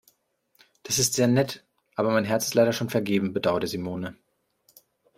[0.81, 1.63] Das ist sehr nett,
[1.95, 4.15] aber mein Herz ist leider schon vergeben, bedauerte Simone.